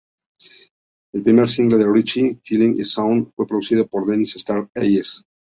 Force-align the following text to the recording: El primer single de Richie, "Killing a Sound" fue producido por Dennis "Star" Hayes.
El 1.13 1.21
primer 1.21 1.47
single 1.47 1.77
de 1.77 1.85
Richie, 1.87 2.39
"Killing 2.43 2.81
a 2.81 2.85
Sound" 2.85 3.31
fue 3.35 3.45
producido 3.45 3.85
por 3.85 4.07
Dennis 4.07 4.35
"Star" 4.37 4.67
Hayes. 4.73 5.23